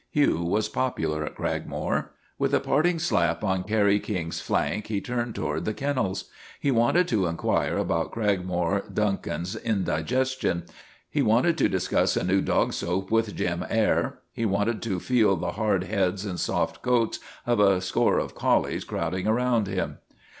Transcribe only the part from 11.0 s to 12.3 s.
he wanted to discuss a